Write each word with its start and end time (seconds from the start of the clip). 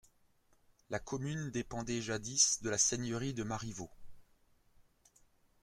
La 0.89 0.97
commune 0.97 1.51
dépendait 1.51 2.01
jadis 2.01 2.59
de 2.63 2.71
la 2.71 2.79
seigneurie 2.79 3.35
de 3.35 3.43
Marivaux. 3.43 3.91